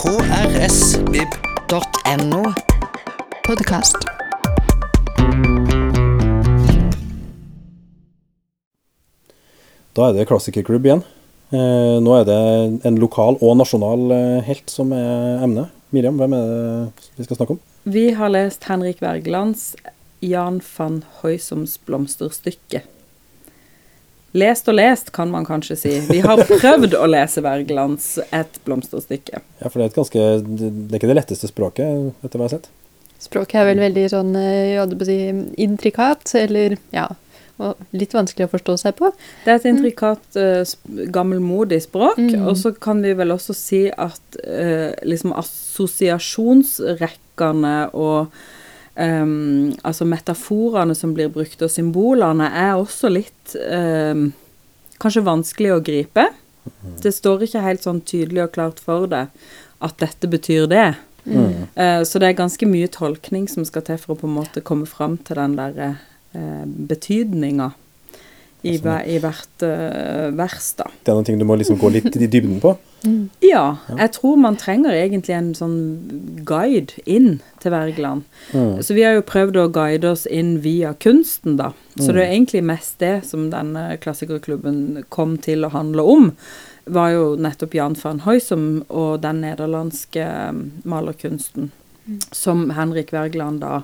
[0.00, 1.72] krsvib.no.
[3.44, 3.96] Podkast.
[9.92, 11.02] Da er det klassikerklubb igjen.
[11.52, 12.38] Eh, nå er det
[12.88, 15.68] en lokal og nasjonal eh, helt som er emnet.
[15.92, 17.60] Miriam, hvem er det vi skal snakke om?
[17.84, 19.76] Vi har lest Henrik Wergelands
[20.24, 22.80] Jan van Høysoms blomsterstykke.
[24.32, 25.94] Lest og lest, kan man kanskje si.
[26.06, 29.40] Vi har prøvd å lese Wergelands Et blomsterstykke.
[29.58, 32.52] Ja, for det er et ganske Det er ikke det letteste språket, etter hva jeg
[32.52, 32.70] har sett.
[33.20, 35.18] Språket er vel veldig sånn eh, jeg hadde på å si,
[35.60, 37.08] intrikat, eller ja
[37.60, 39.06] og Litt vanskelig å forstå seg på.
[39.44, 40.62] Det er et intrikat, uh,
[41.12, 42.16] gammelmodig språk.
[42.16, 42.46] Mm.
[42.48, 48.26] Og så kan vi vel også si at uh, liksom assosiasjonsrekkene og
[48.94, 54.30] um, altså metaforene som blir brukt, og symbolene, er også litt um,
[55.00, 56.28] kanskje vanskelig å gripe.
[57.00, 59.30] Det står ikke helt sånn tydelig og klart for deg
[59.80, 60.88] at dette betyr det.
[61.24, 61.66] Mm.
[61.76, 64.64] Uh, så det er ganske mye tolkning som skal til for å på en måte
[64.64, 65.94] komme fram til den derre
[66.36, 67.72] uh, betydninga
[68.62, 70.86] i, Altså, i hvert uh, vers, da.
[71.00, 72.76] Det er noen ting du må liksom gå litt i dybden på.
[73.40, 78.26] Ja, jeg tror man trenger egentlig en sånn guide inn til Wergeland.
[78.52, 78.82] Mm.
[78.84, 81.70] Så vi har jo prøvd å guide oss inn via kunsten, da.
[81.96, 86.28] Så det er egentlig mest det som denne klassikerklubben kom til å handle om.
[86.92, 91.72] Var jo nettopp Jan van Hoysom og den nederlandske um, malerkunsten.
[92.36, 93.82] Som Henrik Wergeland da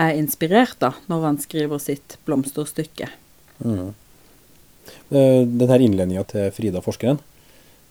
[0.00, 3.10] er inspirert av når han skriver sitt blomsterstykke.
[3.62, 3.94] Mm.
[5.10, 7.18] Eh, Den her innledninga til Frida forskeren,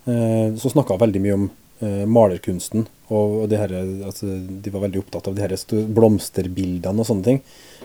[0.05, 1.49] eh, så snakka hun veldig mye om
[1.81, 2.87] eh, malerkunsten.
[3.13, 3.73] Og det her,
[4.07, 4.25] altså,
[4.63, 5.53] de var veldig opptatt av de her
[5.93, 7.41] blomsterbildene og sånne ting.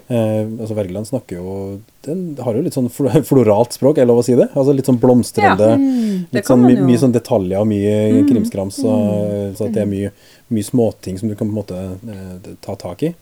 [0.09, 2.87] Eh, altså Wergeland snakker jo Den har jo litt sånn
[3.29, 4.47] floralt språk, er det lov å si det?
[4.55, 5.75] Altså Litt sånn blomstrende.
[5.77, 8.81] det litt sånn, my, mye sånn detaljer og mye krimskrams.
[8.89, 10.13] Og, så at det er mye,
[10.55, 11.83] mye småting som du kan på en måte
[12.15, 13.15] eh, ta tak i.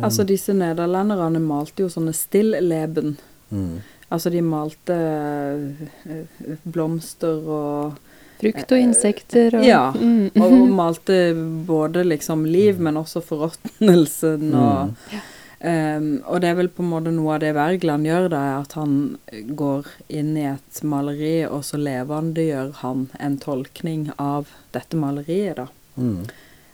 [0.00, 3.16] Altså disse nederlenderne malte jo sånne stilleben.
[3.50, 3.80] Mm.
[4.10, 7.98] Altså de malte eh, blomster og
[8.40, 9.90] Frukt og insekter og Ja.
[9.92, 10.30] Mm.
[10.40, 11.18] Og malte
[11.68, 14.94] både liksom liv, men også forråtnelsen og
[15.60, 18.60] Ehm, Og det er vel på en måte noe av det Wergeland gjør, da, er
[18.62, 18.94] at han
[19.56, 25.68] går inn i et maleri, og så levendegjør han en tolkning av dette maleriet, da.
[26.00, 26.22] Mm.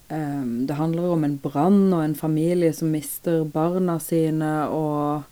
[0.07, 5.27] Um, det handler om en brann og en familie som mister barna sine, og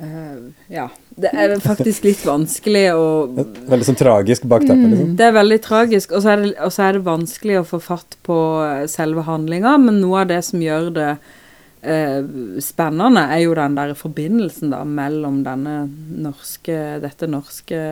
[0.00, 0.38] eh,
[0.68, 0.88] Ja.
[1.18, 5.16] Det er faktisk litt vanskelig å Veldig sånn tragisk bakteppe, liksom.
[5.18, 8.38] Det er veldig tragisk, og så er det, er det vanskelig å få fatt på
[8.64, 12.20] eh, selve handlinga, men noe av det som gjør det uh,
[12.62, 15.80] spennende, er jo den der forbindelsen da mellom denne
[16.22, 17.82] norske, dette norske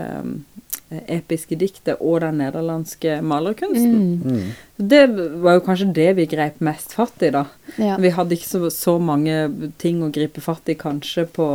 [0.88, 4.20] episke diktet og den nederlandske malerkunsten.
[4.22, 4.52] Mm.
[4.76, 5.00] Det
[5.42, 7.46] var jo kanskje det vi grep mest fatt i, da.
[7.80, 7.96] Ja.
[7.98, 9.48] Vi hadde ikke så, så mange
[9.82, 11.48] ting å gripe fatt i kanskje på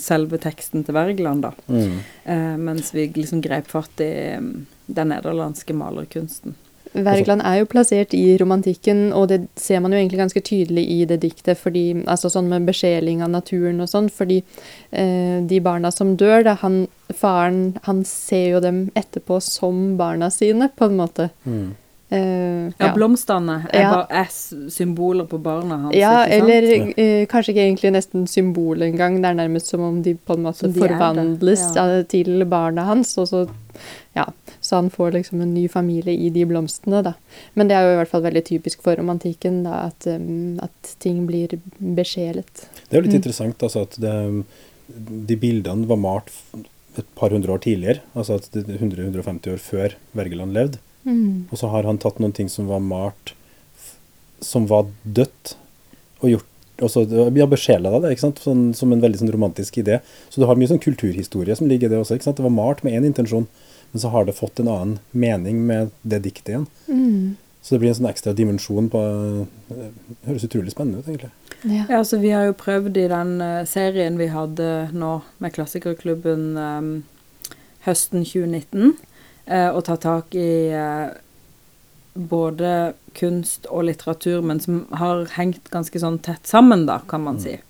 [0.00, 1.54] selve teksten til Wergeland, da.
[1.72, 1.96] Mm.
[2.24, 4.52] Eh, mens vi liksom grep fatt i mm,
[4.92, 6.58] den nederlandske malerkunsten.
[6.94, 11.04] Wergeland er jo plassert i romantikken, og det ser man jo egentlig ganske tydelig i
[11.10, 14.42] det diktet, fordi, altså sånn med besjeling av naturen og sånn, fordi
[14.92, 16.84] eh, de barna som dør, da, han,
[17.14, 21.30] faren, han ser jo dem etterpå som barna sine, på en måte.
[21.44, 21.72] Mm.
[22.14, 23.90] Eh, Ja, blomstene er, Ja.
[23.94, 25.94] bare, er symboler på barna hans.
[25.96, 26.50] Ja, ikke sant?
[26.50, 29.20] eller eh, kanskje ikke egentlig nesten symbol engang.
[29.22, 31.86] Det er nærmest som om de på en måte forvandles ja.
[31.88, 33.16] ja, til barna hans.
[33.18, 33.48] Og så,
[34.14, 34.26] ja,
[34.64, 37.12] så han får liksom en ny familie i de blomstene, da.
[37.54, 40.94] Men det er jo i hvert fall veldig typisk for romantikken, da, at, um, at
[41.04, 41.52] ting blir
[42.00, 42.64] besjelet.
[42.88, 43.20] Det er jo litt Mm.
[43.20, 44.14] interessant altså, at det,
[45.28, 46.32] de bildene var malt
[46.96, 48.00] et par hundre år tidligere.
[48.14, 50.80] Altså at det er 100-150 år før Wergeland levde.
[51.04, 51.46] Mm.
[51.52, 53.34] Og så har han tatt noen ting som var malt
[54.44, 55.54] som var dødt,
[56.22, 56.50] og gjort
[56.82, 58.40] og så ja, besjela ikke sant?
[58.42, 60.00] Sånn, som en veldig sånn romantisk idé.
[60.28, 62.16] Så du har mye sånn kulturhistorie som ligger i det også.
[62.18, 62.40] ikke sant?
[62.40, 63.46] Det var malt med én intensjon,
[63.94, 66.66] men så har det fått en annen mening med det diktet igjen.
[66.88, 67.36] Mm.
[67.62, 69.00] Så det blir en sånn ekstra dimensjon på
[69.70, 69.86] Det
[70.26, 71.30] høres utrolig spennende ut, egentlig.
[71.62, 71.84] Ja.
[71.88, 76.42] Ja, så vi har jo prøvd i den eh, serien vi hadde nå med Klassikerklubben
[76.58, 76.90] um,
[77.86, 78.96] høsten 2019,
[79.46, 81.14] eh, å ta tak i eh,
[82.18, 87.38] både kunst og litteratur, men som har hengt ganske sånn tett sammen, da, kan man
[87.40, 87.60] si.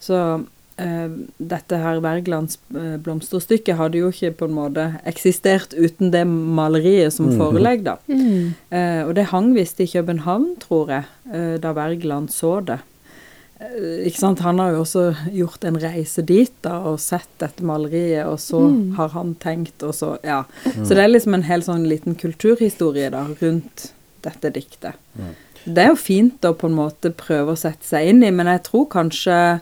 [0.00, 0.46] Så eh,
[0.78, 7.12] dette her Wergelands eh, blomsterstykke hadde jo ikke på en måte eksistert uten det maleriet
[7.12, 7.38] som Mhm.
[7.40, 7.96] forelegg, da.
[8.08, 8.54] Mm.
[8.70, 12.78] Eh, og det hang visst i København, tror jeg, eh, da Wergeland så det.
[13.60, 14.38] Eh, ikke sant?
[14.46, 18.60] Han har jo også gjort en reise dit da, og sett dette maleriet, og så
[18.70, 18.94] Mm.
[18.96, 20.44] har han tenkt, og så Ja.
[20.84, 23.92] Så det er liksom en hel sånn liten kulturhistorie da, rundt
[24.22, 24.94] dette diktet.
[25.66, 28.46] Det er jo fint å på en måte prøve å sette seg inn i, men
[28.46, 29.60] jeg tror kanskje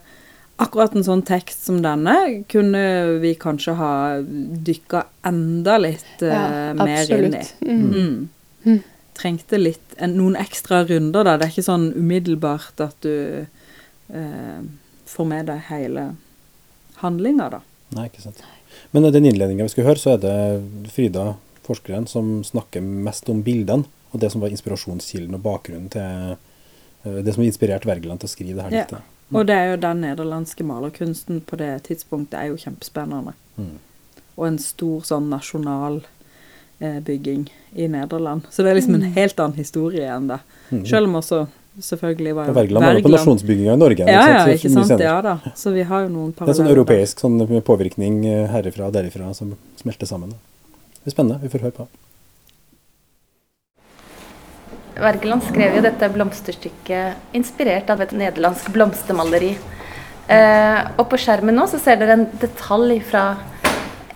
[0.63, 2.15] akkurat en sånn tekst som denne
[2.51, 2.83] kunne
[3.23, 3.93] vi kanskje ha
[4.23, 7.43] dykka enda litt uh, Ja, mer inn i.
[7.43, 7.55] absolutt.
[7.61, 8.29] Mm.
[8.65, 8.83] Mm.
[9.17, 11.37] Trengte litt en, noen ekstra runder, da.
[11.37, 14.61] Det er ikke sånn umiddelbart at du uh,
[15.09, 16.11] får med deg hele
[17.03, 17.63] handlinga, da.
[17.97, 18.43] Nei, ikke sant.
[18.93, 21.35] Men i den innledninga vi skal høre, så er det Frida,
[21.67, 27.21] forskeren, som snakker mest om bildene, og det som var inspirasjonskilden og bakgrunnen til eh,
[27.27, 29.03] det som inspirerte Wergeland til å skrive det her Ja.
[29.35, 33.35] Og det er jo den nederlandske malerkunsten på det tidspunktet er jo kjempespennende.
[33.59, 33.77] Mm.
[34.37, 36.03] Og en stor sånn nasjonal
[36.79, 38.47] eh, bygging i Nederland.
[38.51, 40.39] Så det er liksom en helt annen historie enn det.
[40.71, 40.85] Mm.
[40.87, 41.47] Selv om også
[41.83, 44.07] selvfølgelig var jo Wergeland var jo på nasjonsbygginga i Norge.
[44.09, 45.03] Ja, ja, ikke sant.
[45.03, 45.37] Ja da.
[45.59, 46.53] Så vi har jo noen paralleller.
[46.53, 50.37] Det er sånn europeisk sånn, påvirkning eh, herifra og derifra som smelter sammen.
[50.37, 50.77] Da.
[51.03, 51.43] Det er spennende.
[51.43, 51.89] Vi får høre på.
[55.01, 59.53] Wergeland skrev jo dette blomsterstykket inspirert av et nederlandsk blomstermaleri.
[60.27, 63.27] Eh, og på skjermen nå så ser dere en detalj fra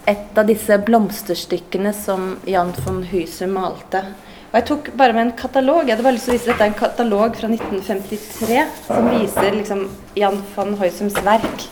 [0.09, 4.03] et av disse blomsterstykkene som Jan von Husum malte.
[4.50, 5.85] Og jeg tok bare med en katalog.
[5.85, 9.53] Jeg hadde bare lyst til å vise Dette er en katalog fra 1953 som viser
[9.55, 9.85] liksom
[10.19, 11.67] Jan von Huysums verk.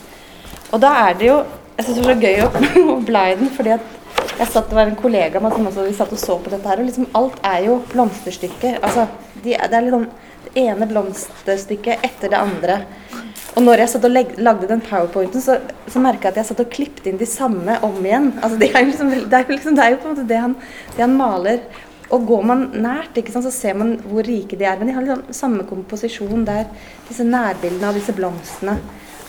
[0.71, 1.41] Og da er det jo
[1.79, 2.47] Jeg syns det var så gøy å,
[2.93, 3.98] å bla i den, fordi at
[4.39, 6.79] jeg satt, det var en kollega som også vi satt og så på dette her,
[6.79, 8.79] og liksom alt er jo blomsterstykker.
[8.79, 9.07] Altså,
[9.43, 10.05] de, det er liksom
[10.45, 12.79] det ene blomsterstykket etter det andre.
[13.57, 15.57] Og når jeg satt og legg, lagde den powerpointen, så,
[15.91, 18.31] så merka jeg at jeg satt og klippet inn de samme om igjen.
[18.39, 20.55] Altså, det, er liksom, det, er liksom, det er jo på en måte det han,
[20.95, 21.61] det han maler.
[22.15, 24.79] Og går man nært, sant, så ser man hvor rike de er.
[24.79, 26.69] Men de har liksom samme komposisjon der.
[27.09, 28.79] Disse nærbildene av disse blomstene.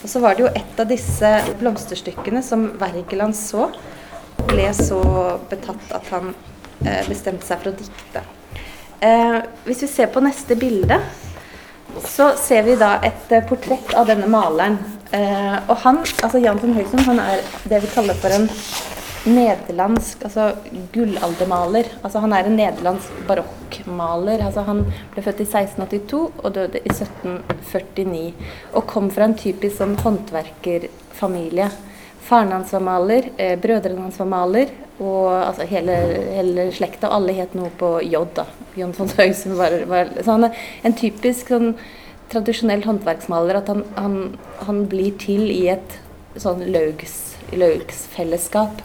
[0.00, 3.66] Og så var det jo et av disse blomsterstykkene som Wergeland så,
[4.48, 5.00] ble så
[5.50, 6.32] betatt at han
[6.84, 8.22] eh, bestemte seg for å dikte.
[9.00, 11.00] Eh, hvis vi ser på neste bilde,
[12.06, 14.78] så ser vi da et eh, portrett av denne maleren.
[15.10, 18.44] Og han, altså Jan von Høysen han er det vi kaller for en
[19.26, 20.52] nederlandsk altså
[20.94, 21.90] gullaldermaler.
[22.04, 24.44] Altså han er en nederlandsk barokkmaler.
[24.46, 28.22] Altså han ble født i 1682 og døde i 1749.
[28.74, 31.70] Og kom fra en typisk sånn håndverkerfamilie.
[32.30, 34.68] Faren hans var maler, eh, brødrene hans var maler,
[35.02, 35.96] og altså hele,
[36.36, 38.44] hele slekta, alle het noe på J, da.
[38.78, 40.52] Jon von Høysum var, var Så han er
[40.86, 41.74] en typisk sånn
[42.30, 45.90] tradisjonell håndverksmaler, at han, han, han blir til i et
[46.38, 48.78] sånn laugs, laugsfellesskap.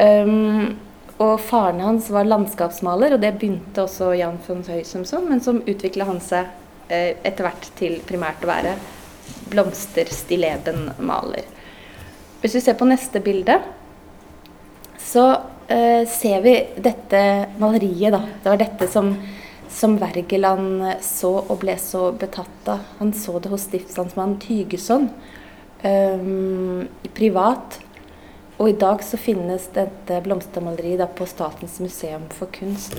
[0.00, 0.80] Um,
[1.18, 5.60] og faren hans var landskapsmaler, og det begynte også Jan von Høysum som, men som
[5.68, 6.48] utvikla han seg
[6.88, 8.72] eh, etter hvert til primært å være
[9.52, 11.57] blomsterstilleben-maler.
[12.40, 13.58] Hvis vi ser på neste bilde,
[14.98, 15.24] så
[15.66, 17.20] eh, ser vi dette
[17.58, 18.22] maleriet, da.
[18.42, 19.10] Det var dette som,
[19.70, 22.86] som Wergeland så og ble så betatt av.
[23.00, 25.10] Han så det hos stiftslandsmann Tygeson
[25.82, 27.80] um, privat.
[28.58, 32.96] Og i dag så finnes dette blomstermaleriet da på Statens museum for kunst.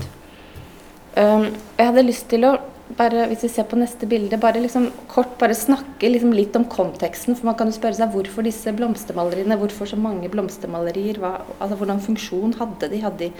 [1.16, 2.54] Um, jeg hadde lyst til å
[3.00, 6.66] bare, hvis vi ser på neste bilde, bare liksom kort bare snakke liksom litt om
[6.68, 7.36] konteksten.
[7.38, 11.20] For man kan jo spørre seg hvorfor disse blomstermaleriene, hvorfor så mange blomstermalerier?
[11.22, 13.02] Hva, altså Hvordan funksjon hadde de?
[13.04, 13.32] Hadde de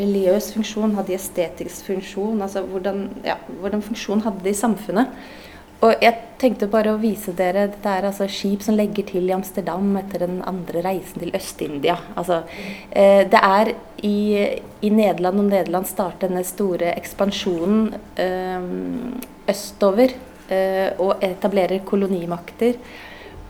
[0.00, 0.96] religiøs funksjon?
[0.96, 2.40] Hadde de estetisk funksjon?
[2.46, 5.12] Altså hvordan, ja, hvordan funksjon hadde de i samfunnet?
[5.80, 9.34] Og jeg tenkte bare å vise dere Dette er altså skip som legger til i
[9.36, 11.98] Amsterdam etter den andre reisen til Øst-India.
[12.16, 12.42] Altså,
[12.90, 13.72] eh, det er
[14.06, 14.16] i,
[14.80, 17.94] i Nederland, om Nederland starter denne store ekspansjonen
[18.24, 18.66] eh,
[19.52, 20.16] østover
[20.48, 22.80] eh, og etablerer kolonimakter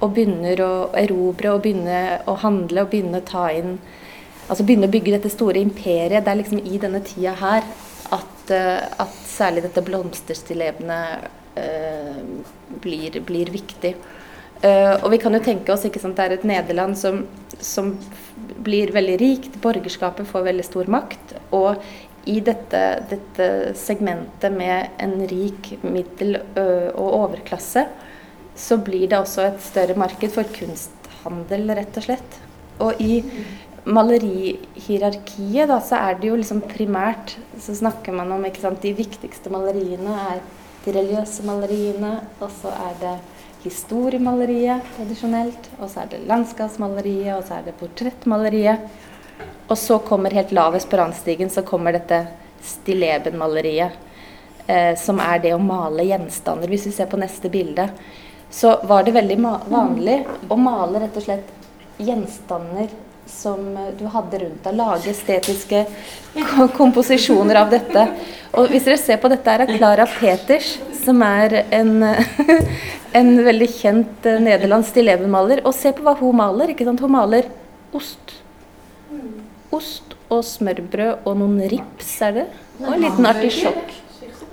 [0.01, 3.77] og begynner å erobre og begynne å handle og begynne å ta inn
[4.51, 6.25] Altså begynne å bygge dette store imperiet.
[6.27, 7.63] Det er liksom i denne tida her
[8.11, 11.29] at, eh, at særlig dette blomsterstillebene eh,
[12.83, 13.95] blir, blir viktig.
[14.61, 17.23] Eh, og vi kan jo tenke oss ikke sant, det er et Nederland som,
[17.57, 17.95] som
[18.61, 21.35] blir veldig rikt, borgerskapet får veldig stor makt.
[21.57, 21.81] Og
[22.29, 23.49] i dette, dette
[23.81, 27.87] segmentet med en rik middel- og overklasse,
[28.61, 32.39] så blir det også et større marked for kunsthandel, rett og slett.
[32.85, 33.23] Og i
[33.89, 38.93] malerihierarkiet, da, så er det jo liksom primært Så snakker man om ikke sant, de
[38.97, 40.43] viktigste maleriene er
[40.85, 43.15] de religiøse maleriene, og så er det
[43.65, 48.87] historiemaleriet tradisjonelt, og så er det landskapsmaleriet, og så er det portrettmaleriet.
[49.71, 52.25] Og så kommer helt lavest på randstigen så kommer dette
[52.65, 53.93] stillebenmaleriet,
[54.67, 56.69] eh, som er det å male gjenstander.
[56.73, 57.91] Hvis vi ser på neste bilde,
[58.51, 59.39] så var det veldig
[59.71, 60.19] vanlig
[60.51, 61.53] å male rett og slett
[62.01, 62.91] gjenstander
[63.31, 64.77] som eh, du hadde rundt deg.
[64.79, 65.85] Lage estetiske
[66.79, 68.05] komposisjoner av dette.
[68.59, 72.03] Og hvis dere ser på dette, er det Clara Peters, som er en,
[73.21, 75.63] en veldig kjent uh, nederlandsk stillebenmaler.
[75.65, 76.75] Og se på hva hun maler.
[76.75, 77.03] ikke sant?
[77.03, 77.49] Hun maler
[77.97, 78.35] ost.
[79.71, 82.47] Ost og smørbrød og noen rips, er det?
[82.83, 83.95] Og en liten artisjokk.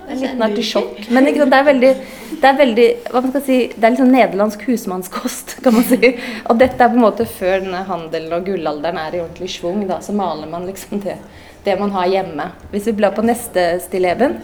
[0.08, 1.04] En liten artisjokk.
[1.14, 1.92] Men det er veldig,
[2.38, 5.86] det er veldig hva man skal si, det er litt sånn nederlandsk husmannskost, kan man
[5.88, 6.12] si.
[6.46, 9.82] Og dette er på en måte før denne handelen og gullalderen er i ordentlig schwung.
[9.90, 11.18] Da, så maler man liksom det,
[11.66, 12.50] det man har hjemme.
[12.72, 14.38] Hvis vi blar på neste stilleben,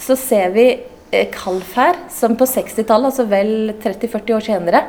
[0.00, 4.84] så ser vi eh, Kalfær, som på 60-tallet, altså vel 30-40 år senere,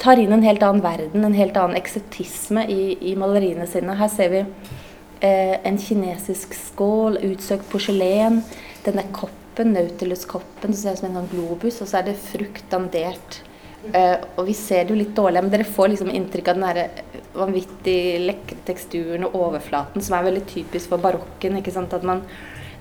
[0.00, 3.96] tar inn en helt annen verden, en helt annen eksotisme i, i maleriene sine.
[3.96, 8.42] Her ser vi eh, en kinesisk skål, utsøkt porselen,
[8.86, 12.66] denne koppen, Nautilus-koppen, som ser ut som en sånn globus, og så er det frukt
[12.72, 13.40] dandert.
[13.86, 16.66] Uh, og vi ser det jo litt dårlig, men dere får liksom inntrykk av den
[16.66, 21.60] der vanvittig lekre teksturen og overflaten som er veldig typisk for barokken.
[21.60, 22.24] ikke sant, at man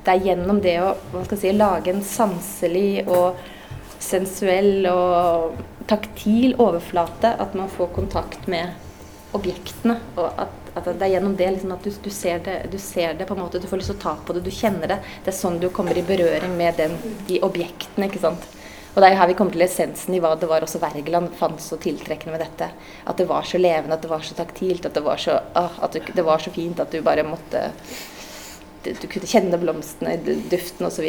[0.05, 3.39] det er gjennom det å hva skal si, lage en sanselig og
[4.01, 8.75] sensuell og taktil overflate at man får kontakt med
[9.38, 9.98] objektene.
[10.20, 13.15] Og at, at det er gjennom det liksom, at du, du, ser det, du, ser
[13.15, 15.00] det, på en måte, du får lyst til å ta på det, du kjenner det.
[15.24, 16.98] Det er sånn du kommer i berøring med den,
[17.29, 18.10] de objektene.
[18.10, 18.48] ikke sant?
[18.96, 21.60] Og det er her vi kommer til essensen i hva det var også Wergeland fant
[21.60, 22.70] så tiltrekkende med dette.
[23.03, 25.79] At det var så levende, at det var så taktilt, at det var så, ah,
[25.84, 27.70] at det, det var så fint at du bare måtte
[28.86, 30.12] du kunne kjenne blomstene,
[30.51, 31.05] duften osv.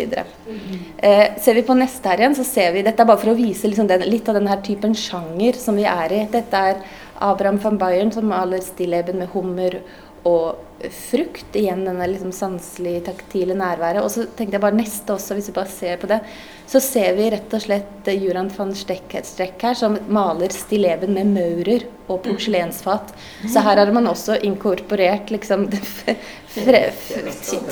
[0.97, 3.37] Eh, ser vi på neste her igjen, så ser vi Dette er bare for å
[3.37, 6.23] vise liksom den, litt av denne typen sjanger som vi er i.
[6.33, 6.81] Dette er
[7.25, 9.81] Abraham van Bayern som maler stilleben med hummer
[10.27, 11.55] og frukt.
[11.57, 14.03] Igjen denne liksom sanselige, taktile nærværet.
[14.03, 16.19] Og så tenkte jeg bare neste også, hvis vi bare ser på det.
[16.67, 19.15] Så ser vi rett og slett Juran van Strekk
[19.63, 23.15] her, som maler stilleben med maurer og porselensfat.
[23.47, 25.69] Så her har man også inkorporert liksom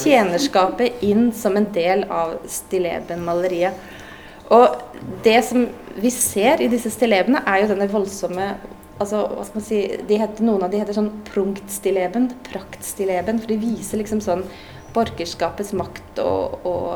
[0.04, 3.74] tjenerskapet inn som en del av stillebenmaleriet.
[4.54, 4.78] Og
[5.24, 5.66] det som
[5.98, 8.52] vi ser i disse stillebene, er jo denne voldsomme
[8.98, 13.52] altså, hva skal man si, de heter, Noen av de heter sånn prunktstileben, praktstilleben, for
[13.52, 14.44] de viser liksom sånn
[14.94, 16.90] borgerskapets makt og, og,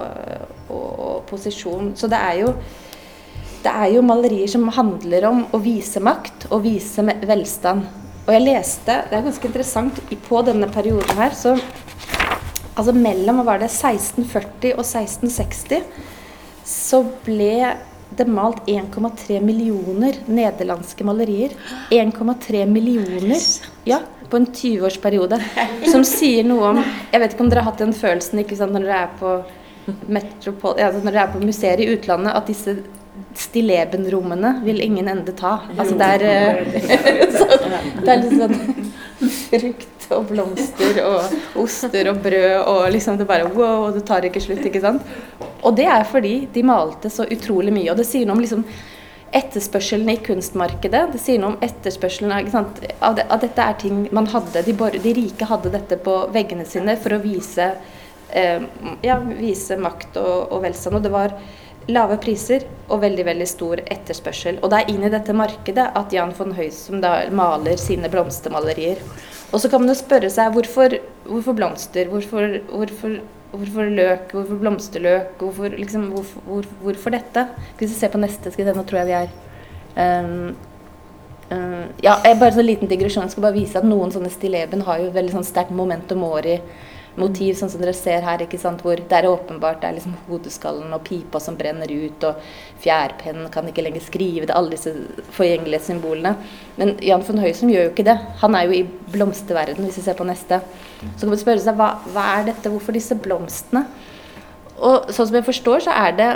[0.71, 1.93] og, og, posisjon.
[1.99, 2.53] Så det er jo
[3.59, 7.89] det er jo malerier som handler om å vise makt og vise velstand.
[8.29, 11.57] Og jeg leste, det er ganske interessant, på denne perioden her, så
[12.79, 15.81] Altså mellom var det, 1640 og 1660
[16.69, 17.73] så ble
[18.17, 21.55] det malt 1,3 millioner nederlandske malerier.
[21.91, 23.41] 1,3 millioner
[23.85, 24.01] ja,
[24.31, 25.41] på en 20-årsperiode.
[25.93, 28.87] Som sier noe om Jeg vet ikke om dere har hatt den følelsen sant, når
[28.87, 29.39] dere er på
[30.13, 32.77] Metropol, ja, når dere er på museer i utlandet, at disse
[33.39, 35.59] stillebenrommene vil ingen ende ta.
[35.77, 36.83] Altså det er, eh,
[38.05, 38.59] det er litt sånn
[39.49, 44.43] frukt og blomster og oster og brød og liksom det bare wow, det tar ikke
[44.43, 45.17] slutt, ikke sant.
[45.63, 47.91] Og det er fordi de malte så utrolig mye.
[47.93, 48.65] Og det sier noe om liksom
[49.37, 51.05] etterspørselen i kunstmarkedet.
[51.13, 54.65] Det sier noe om etterspørselen av, det, av dette er ting man hadde.
[54.65, 57.73] De, de, rike hadde dette på veggene sine for å vise,
[58.31, 58.69] eh,
[59.05, 61.01] ja, vise makt og, og velstand.
[61.01, 61.37] Og det var
[61.89, 64.61] lave priser og veldig veldig stor etterspørsel.
[64.63, 69.01] Og det er inn i dette markedet at Jan von Høysum da maler sine blomstermalerier.
[69.53, 72.09] Og så kan man jo spørre seg hvorfor, hvorfor blomster?
[72.13, 73.19] Hvorfor, hvorfor,
[73.53, 74.33] hvorfor, løk?
[74.33, 75.31] Hvorfor blomsterløk?
[75.41, 76.11] Hvorfor, liksom,
[76.83, 77.47] hvorfor, dette?
[77.79, 80.53] Hvis vi ser på neste, skal vi se, nå tror jeg vi er um,
[81.55, 83.25] um, Ja, bare en sånn liten digresjon.
[83.25, 86.59] Jeg skal bare vise at noen sånne stilleben har jo veldig sånn sterkt momentum åri
[87.21, 90.17] motiv, sånn som dere ser her, ikke sant, hvor det er åpenbart det er liksom
[90.29, 92.43] hodeskallen og pipa som brenner ut, og
[92.83, 94.95] fjærpennen kan ikke lenger skrive det, alle disse
[95.37, 96.35] forgjengelige symbolene.
[96.79, 98.19] Men Jan von Høysom gjør jo ikke det.
[98.43, 98.85] Han er jo i
[99.15, 100.61] blomsterverden, hvis vi ser på neste.
[101.01, 103.87] Så kan man spørre seg hva, hva er dette, hvorfor disse blomstene?
[104.79, 106.31] Og sånn som jeg forstår, så er det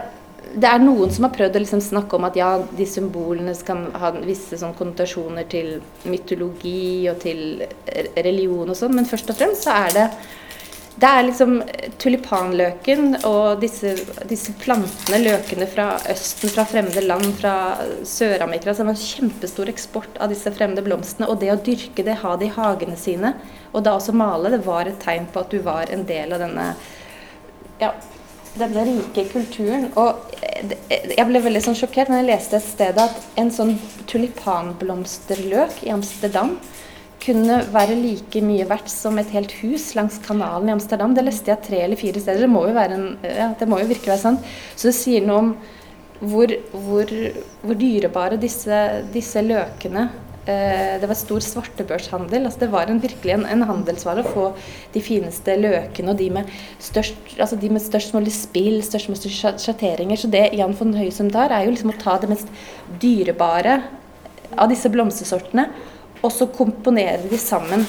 [0.53, 3.87] det er noen som har prøvd å liksom snakke om at ja, de symbolene skal
[3.99, 7.63] ha visse sånn konnotasjoner til mytologi og til
[8.17, 10.07] religion og sånn, men først og fremst så er det
[11.03, 11.57] det er liksom
[11.99, 13.97] tulipanløken og disse,
[14.31, 17.55] disse, plantene, løkene fra Østen, fra fremmede land, fra
[18.07, 18.71] Sør-Amerika.
[18.71, 21.27] Så det var kjempestor eksport av disse fremmede blomstene.
[21.27, 23.35] Og det å dyrke det, ha det i hagene sine,
[23.73, 26.45] og da også male, det var et tegn på at du var en del av
[26.45, 26.69] denne
[27.83, 27.91] ja,
[28.61, 29.89] denne rike kulturen.
[29.99, 30.23] Og
[31.17, 33.75] jeg ble veldig sånn sjokkert når jeg leste et sted at en sånn
[34.13, 36.55] tulipanblomsterløk i Amsterdam
[37.23, 41.15] kunne være like mye verdt som et helt hus langs kanalen i Amsterdam.
[41.15, 42.45] Det leste jeg tre eller fire steder.
[42.45, 44.51] Det må jo, en, ja, det må jo virkelig være sant.
[44.75, 45.55] Så det sier noe om
[46.23, 47.15] hvor, hvor,
[47.63, 48.79] hvor dyrebare disse,
[49.15, 50.05] disse, løkene
[50.47, 52.47] eh, det var stor svartebørshandel.
[52.47, 54.45] altså Det var en, virkelig en, en handelsvare å få
[54.95, 56.53] de fineste løkene og de med
[56.83, 60.19] størst, altså de med størst mulig spill, størst mulig sjatteringer.
[60.19, 62.55] Så det Jan von Høysum tar, er jo liksom å ta det mest
[63.03, 63.81] dyrebare
[64.53, 65.71] av disse blomstersortene,
[66.23, 67.85] og så komponerer de sammen.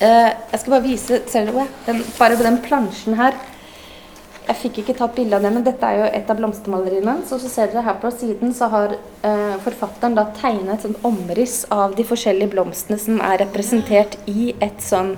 [0.00, 3.36] Eh, jeg skal bare vise dere den, bare på den plansjen her
[4.44, 7.14] jeg fikk ikke tatt bilde av det, men dette er jo et av blomstermaleriene.
[7.28, 11.06] Så, så ser dere her på siden så har eh, forfatteren da tegnet et sånt
[11.08, 15.14] omriss av de forskjellige blomstene som er representert i et sånn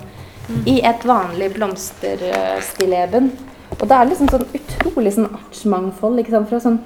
[0.63, 3.33] i et vanlig blomsterstilleben.
[3.75, 6.21] Og det er liksom sånn utrolig sånn artsmangfold.
[6.21, 6.79] ikke sant, Fra sånn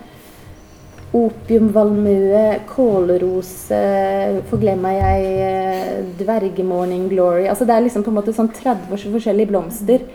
[1.12, 3.80] opiumvalmue, kålrose,
[4.48, 9.52] forglemmer jeg, eh, dvergemorning glory Altså det er liksom på en måte sånn 30 forskjellige
[9.52, 10.06] blomster.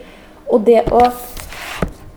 [0.49, 1.03] Og det å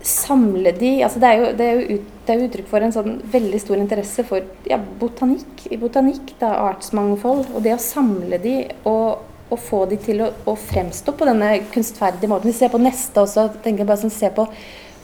[0.01, 2.95] samle de altså det, er jo, det, er jo ut, det er uttrykk for en
[2.95, 7.51] sånn veldig stor interesse for ja, botanikk, botanikk, da, artsmangfold.
[7.53, 8.55] Og det å samle de
[8.89, 12.49] og, og få de til å, å, fremstå på denne kunstferdige måten.
[12.49, 13.51] Vi ser på neste også.
[13.65, 14.49] tenker bare sånn, se på,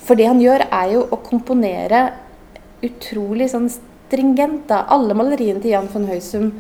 [0.07, 2.07] For det han gjør, er jo å komponere
[2.85, 4.67] utrolig sånn stringent.
[4.69, 6.51] da, Alle maleriene til Jan von Høysum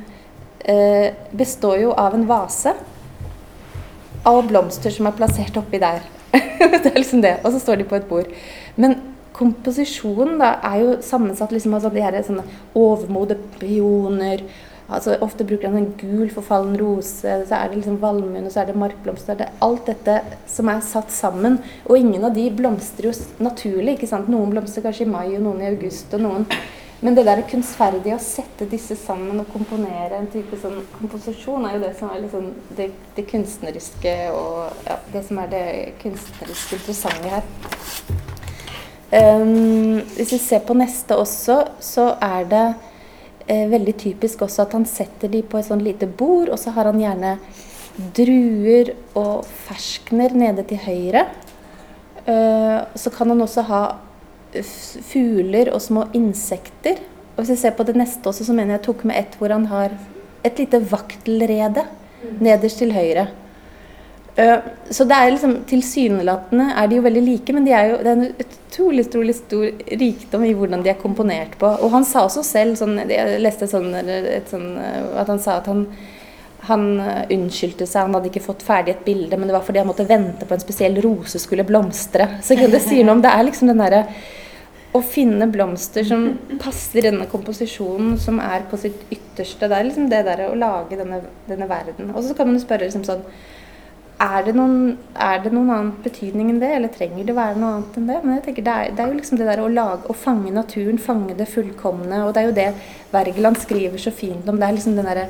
[0.64, 2.74] eh, består jo av en vase
[4.26, 6.02] av blomster som er plassert oppi der.
[6.32, 7.38] det er liksom det.
[7.44, 8.32] Og så står de på et bord.
[8.76, 8.98] Men
[9.36, 12.46] komposisjonen da er jo sammensatt liksom av her sånne
[12.76, 14.42] overmode pioner.
[14.86, 18.62] Altså, ofte bruker han en gul, forfallen rose, så er det liksom valmuen, og så
[18.62, 19.38] er det markblomster.
[19.38, 21.58] Det er alt dette som er satt sammen.
[21.88, 23.96] Og ingen av de blomstrer jo naturlig.
[23.96, 24.30] ikke sant?
[24.30, 26.46] Noen blomstrer kanskje i mai, og noen i august, og noen
[27.00, 31.76] men det der kunstferdige å sette disse sammen og komponere en type sånn komposisjon, er
[31.76, 32.46] jo det som er liksom
[32.78, 32.86] det,
[33.18, 35.66] det, kunstneriske og ja, det som er det
[36.00, 37.44] kunstneriske interessante her.
[39.12, 42.64] Um, hvis vi ser på neste også, så er det
[43.46, 46.90] veldig typisk også at han setter de på et sånn lite bord, og så har
[46.90, 47.36] han gjerne
[48.16, 51.26] druer og ferskner nede til høyre.
[52.26, 53.82] Uh, så kan han også ha
[55.06, 56.98] fugler og små insekter.
[57.34, 59.38] Og hvis jeg ser på det neste også, så mener jeg jeg tok med et
[59.38, 59.94] hvor han har
[60.46, 61.84] et lite vaktelrede
[62.40, 63.28] nederst til høyre.
[64.36, 64.60] Uh,
[64.92, 68.10] så det er liksom tilsynelatende er de jo veldig like, men de er jo, det
[68.10, 69.64] er en utrolig, utrolig stor
[70.02, 71.70] rikdom i hvordan de er komponert på.
[71.80, 73.88] Og han sa også selv, sånn, jeg leste sånn,
[74.50, 74.68] sånn,
[75.16, 75.86] at han sa at han,
[76.68, 76.86] han
[77.32, 80.08] unnskyldte seg, han hadde ikke fått ferdig et bilde, men det var fordi han måtte
[80.08, 82.28] vente på en spesiell rose skulle blomstre.
[82.44, 84.04] Så det sier noe om det er liksom den derre
[84.96, 86.28] å finne blomster som
[86.62, 89.68] passer denne komposisjonen, som er på sitt ytterste.
[89.68, 92.12] Det er liksom det der å lage denne, denne verden.
[92.14, 93.24] Og så kan man jo spørre liksom sånn
[94.16, 97.74] er det, noen, er det noen annen betydning enn det, eller trenger det være noe
[97.74, 98.20] annet enn det?
[98.22, 100.52] Men jeg tenker det er, det er jo liksom det der å lage, å fange
[100.54, 102.22] naturen, fange det fullkomne.
[102.24, 102.70] Og det er jo det
[103.12, 104.56] Wergeland skriver så fint om.
[104.56, 105.26] Det er liksom den derre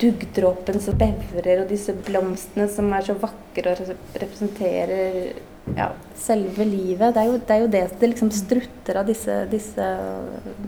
[0.00, 5.30] duggdråpen som bevrer, og disse blomstene som er så vakre og representerer
[5.76, 7.14] ja, selve livet.
[7.14, 9.86] Det er jo det, er jo det, det liksom strutter av disse, disse,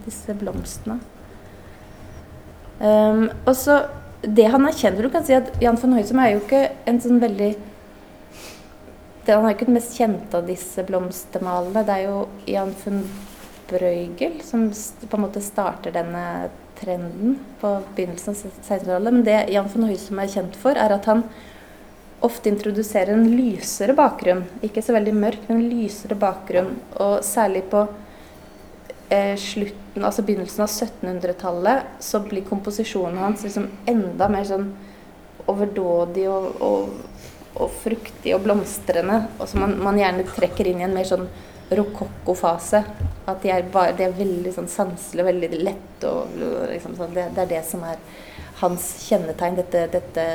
[0.07, 1.01] disse blomstene.
[2.83, 3.83] Um, og så
[4.23, 6.63] Det han er kjent for, du kan si at Jan von Høysom er jo ikke
[6.87, 7.51] en sånn veldig
[9.27, 11.85] det, Han er ikke den mest kjente av disse blomstermalene.
[11.87, 13.05] Det er jo Jan von
[13.71, 16.25] Brøygel som på en måte starter denne
[16.81, 19.15] trenden på begynnelsen av 1600-tallet.
[19.15, 21.25] Men det Jan von Høysom er kjent for, er at han
[22.23, 24.45] ofte introduserer en lysere bakgrunn.
[24.63, 26.75] Ikke så veldig mørk, men en lysere bakgrunn.
[27.03, 27.87] Og særlig på
[29.37, 34.71] slutten, altså begynnelsen av 1700-tallet så blir komposisjonen hans liksom enda mer sånn
[35.51, 36.93] overdådig og, og,
[37.59, 39.25] og fruktig og blomstrende.
[39.39, 41.27] Og som man, man, gjerne trekker inn i en mer sånn
[41.73, 42.83] rokokko-fase.
[43.29, 47.15] At de er, bare, de er veldig sånn sanselige, veldig lette og liksom sånn.
[47.17, 48.01] det, det er det som er
[48.63, 49.61] hans kjennetegn.
[49.61, 50.27] Dette, dette,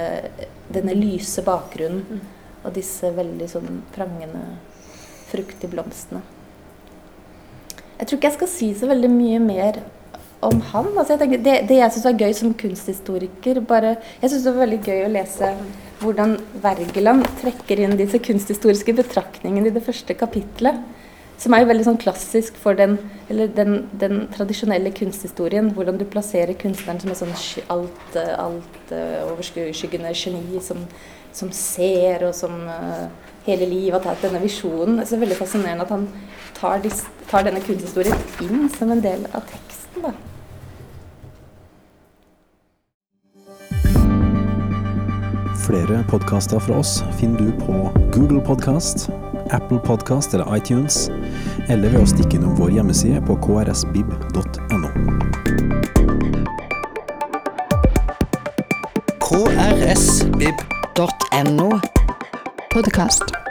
[0.74, 2.26] denne lyse bakgrunnen mm.
[2.63, 4.44] og disse veldig sånn prangende,
[5.32, 6.24] fruktige blomstene.
[7.98, 9.80] Jeg tror ikke jeg skal si så veldig mye mer
[10.46, 10.92] om han.
[10.94, 14.54] Altså jeg tenker, det, det, jeg syns var gøy som kunsthistoriker bare, Jeg syns det
[14.54, 15.52] var veldig gøy å lese
[15.98, 20.78] hvordan Wergeland trekker inn disse kunsthistoriske betraktningene i det første kapitlet.
[21.38, 22.96] Som er jo veldig sånn klassisk for den,
[23.30, 25.70] den, den, tradisjonelle kunsthistorien.
[25.74, 27.36] Hvordan du plasserer kunstneren som et sånn
[27.74, 30.82] alt, alt uh, overskyggende geni som,
[31.30, 33.06] som, ser, og som uh,
[33.46, 34.98] hele livet har tatt denne visjonen.
[35.04, 36.08] Det er veldig fascinerende at han
[36.58, 40.08] tar, dis, tar, denne kunsthistorien inn som en del av teksten.
[40.08, 40.13] da.
[45.68, 49.10] Flere podkaster fra oss finner du på Google Podkast
[49.52, 51.10] Apple Podkast eller iTunes,
[51.70, 54.90] eller ved å stikke innom vår hjemmeside på krsbib.no.
[59.98, 60.90] krsbib.no.
[62.74, 63.47] Podkast.